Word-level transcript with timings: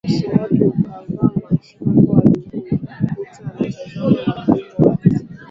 Uso 0.03 0.29
wake 0.33 0.63
ukavaa 0.67 1.03
mshangao 1.59 2.19
alipojikuta 2.19 2.97
anatazamana 2.97 4.25
na 4.25 4.43
mdomo 4.47 4.89
wa 4.89 4.97
risasi 5.03 5.27